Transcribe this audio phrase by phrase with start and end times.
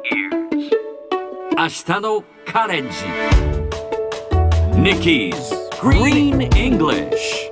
[0.00, 2.90] 明日のカレンジ
[4.76, 5.34] Nikki's
[5.80, 7.50] Green English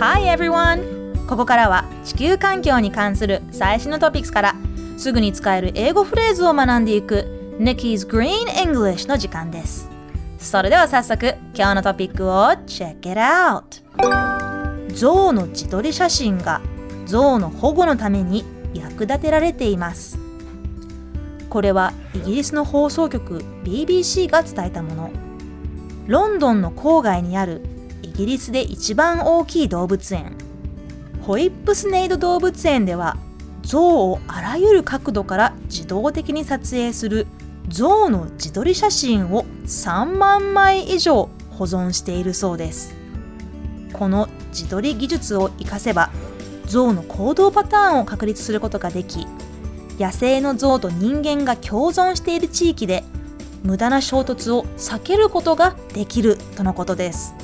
[0.00, 1.26] Hi everyone!
[1.28, 4.56] ここからは地球環境に関する最新のトピックスから
[4.96, 9.88] すぐに使える英語フレーズを学んでいく Nikki's Green English の時間です。
[10.38, 12.32] それでは早速今日のトピックを
[12.66, 13.84] Check it out!
[14.92, 16.60] 象の自撮り写真が
[17.06, 18.44] 象の保護のために
[18.74, 20.18] 役立てられています。
[21.48, 25.24] これはイギリスの放送局 BBC が伝えたもの。
[26.06, 27.62] ロンドンの郊外にある
[28.02, 30.36] イギリスで一番大きい動物園
[31.22, 33.16] ホイップスネイド動物園では
[33.62, 37.26] 象をあらゆる角度から自動的に撮影する
[37.68, 42.94] 象の自撮り写真を3万枚以上保存しているそうです
[43.94, 46.10] この自撮り技術を活かせば
[46.66, 49.26] 象の行動パターンを確立することができ
[49.98, 53.04] 野生の象と人間が共存している地域で
[53.62, 57.34] 無駄な衝突を避けることができるとのことです。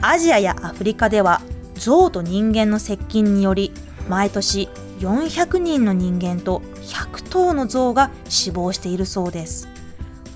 [0.00, 1.42] アジアやアフリカでは
[1.74, 3.72] 象と人間の接近により
[4.08, 4.68] 毎年
[5.00, 9.68] 400人の人間と100頭の象が死亡しているそうです。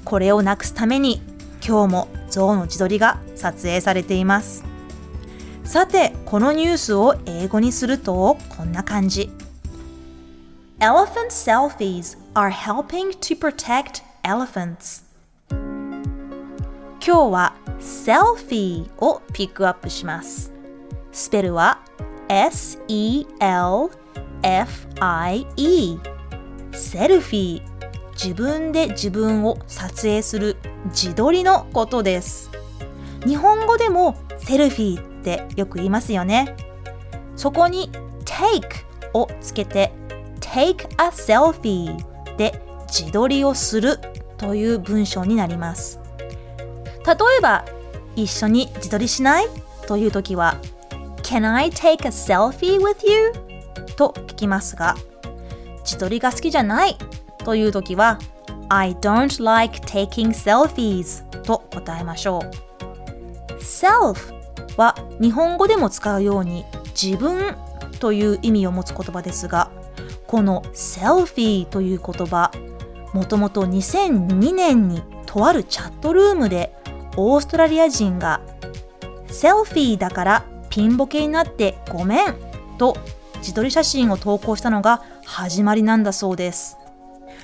[0.04, 1.22] これをなくすために
[1.66, 4.73] 今日も象の自撮りが撮影されています。
[5.64, 9.30] さてこのニュースを英語にするとこんな感じ。
[10.78, 15.04] Elephant selfies are helping to protect elephants.
[17.00, 20.52] 今日は selfie をピックアップします。
[21.12, 21.80] スペルは
[22.28, 23.28] S-E-L-F-I-E
[26.72, 27.74] セルフィー。
[28.12, 30.56] 自分で自分を撮影する
[30.86, 32.50] 自撮りのことです。
[33.26, 36.54] 日本語でもセルフィーってよく言いますよね。
[37.34, 37.90] そこに
[38.24, 38.62] take
[39.14, 39.90] をつけて
[40.40, 41.96] take a selfie
[42.36, 43.98] で自撮りをする
[44.36, 45.98] という文章になります。
[47.06, 47.64] 例えば
[48.14, 49.46] 一緒に自撮りしない
[49.88, 50.56] という時は
[51.22, 53.32] Can I take a selfie with you?
[53.96, 54.94] と聞きますが
[55.78, 56.96] 自撮りが好きじゃない
[57.44, 58.18] という時は
[58.68, 62.74] I don't like taking selfies と答えましょう。
[63.60, 64.43] Self
[64.76, 66.64] は日本語でも使うように
[67.00, 67.56] 自分
[68.00, 69.70] という意味を持つ言葉ですが
[70.26, 72.50] この selfie という言葉
[73.12, 76.74] もともと2002年にとあるチャットルームで
[77.16, 78.40] オーストラリア人が
[79.28, 82.34] セルフィーだからピンボケになってごめん
[82.78, 82.96] と
[83.38, 86.78] 自撮り写真を投稿したのが始まりなんだそうです。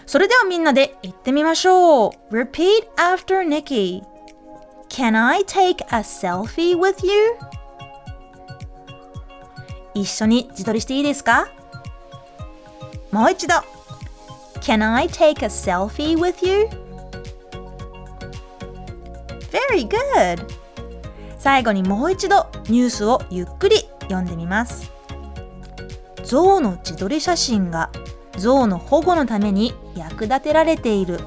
[0.06, 2.10] それではみんなで言ってみましょう。
[2.32, 4.02] Repeat after Nikki.
[4.90, 7.36] Can I take a selfie with you?
[9.94, 11.48] 一緒に自撮りしていいですか
[13.12, 13.54] もう一度。
[14.60, 16.68] Can I take a selfie with you?
[19.70, 20.44] Very good!
[21.38, 24.90] 最後にもう一度ニュースをゆっくり読んでみます。
[26.24, 27.90] 象の自撮り写真が
[28.36, 31.20] 象の保護のために役立てられている。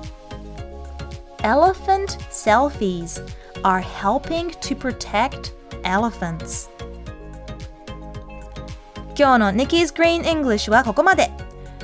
[1.40, 3.24] Elephant selfies
[3.64, 5.54] are helping to protect
[5.84, 6.70] elephants.
[9.18, 11.32] 今日の Nikki's Green English はここまで。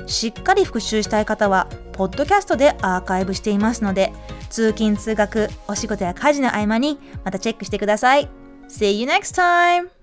[0.07, 4.11] しっかり復習したい方は、ポッドキャストでアーカイブしていますので、
[4.49, 8.27] 通勤・通学、お仕事や家事の合間にまたチェックしてください。
[8.67, 9.98] See you next time!